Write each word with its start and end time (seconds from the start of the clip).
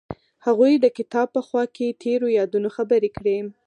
هغوی 0.45 0.73
د 0.79 0.85
کتاب 0.97 1.27
په 1.35 1.41
خوا 1.47 1.63
کې 1.75 1.97
تیرو 2.01 2.27
یادونو 2.39 2.69
خبرې 2.77 3.09
کړې. 3.17 3.37